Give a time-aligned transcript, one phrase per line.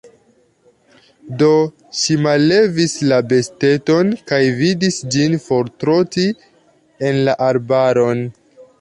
[1.41, 1.49] Do
[1.99, 6.29] ŝi mallevis la besteton, kaj vidis ĝin fortroti
[7.11, 8.31] en la arbaron.